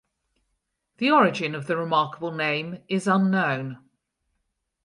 The 0.97 1.11
origin 1.11 1.53
of 1.53 1.67
the 1.67 1.77
remarkable 1.77 2.31
name 2.31 2.81
is 2.87 3.05
unknown. 3.05 3.87